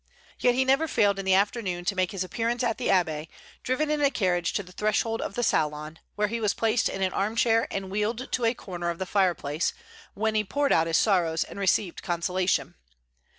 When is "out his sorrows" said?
10.73-11.43